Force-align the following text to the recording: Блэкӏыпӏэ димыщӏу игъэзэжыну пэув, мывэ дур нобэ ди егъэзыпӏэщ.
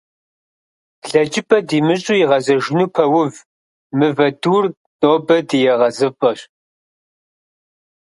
Блэкӏыпӏэ 1.03 1.59
димыщӏу 1.67 2.19
игъэзэжыну 2.23 2.91
пэув, 2.93 3.33
мывэ 3.97 4.27
дур 4.41 4.63
нобэ 4.99 5.37
ди 5.47 5.59
егъэзыпӏэщ. 5.71 6.39